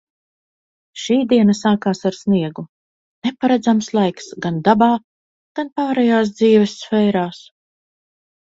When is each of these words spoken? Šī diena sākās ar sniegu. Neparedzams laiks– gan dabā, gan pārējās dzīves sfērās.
Šī 1.01 1.17
diena 1.33 1.55
sākās 1.59 2.01
ar 2.11 2.17
sniegu. 2.19 2.63
Neparedzams 3.29 3.91
laiks– 3.99 4.31
gan 4.47 4.59
dabā, 4.71 4.89
gan 5.61 5.73
pārējās 5.79 6.35
dzīves 6.41 6.77
sfērās. 6.83 7.47